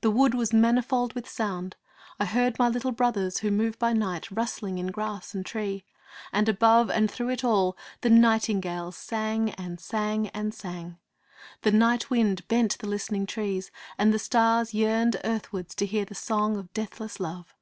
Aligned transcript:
The 0.00 0.10
wood 0.10 0.34
was 0.34 0.52
manifold 0.52 1.12
with 1.14 1.28
sound. 1.28 1.76
I 2.18 2.24
heard 2.24 2.58
my 2.58 2.68
little 2.68 2.90
brothers 2.90 3.38
who 3.38 3.52
move 3.52 3.78
by 3.78 3.92
night 3.92 4.28
rustling 4.32 4.78
in 4.78 4.88
grass 4.88 5.32
and 5.32 5.46
tree; 5.46 5.84
and 6.32 6.48
above 6.48 6.90
and 6.90 7.08
through 7.08 7.28
it 7.28 7.44
all 7.44 7.76
the 8.00 8.10
nightingales 8.10 8.96
sang 8.96 9.50
and 9.50 9.78
sang 9.78 10.26
and 10.30 10.52
sang! 10.52 10.98
The 11.62 11.70
night 11.70 12.10
wind 12.10 12.48
bent 12.48 12.78
the 12.78 12.88
listening 12.88 13.26
trees, 13.26 13.70
and 13.96 14.12
the 14.12 14.18
stars 14.18 14.74
yearned 14.74 15.20
earthwards 15.22 15.76
to 15.76 15.86
hear 15.86 16.04
the 16.04 16.16
song 16.16 16.56
of 16.56 16.72
deathless 16.72 17.20
love. 17.20 17.54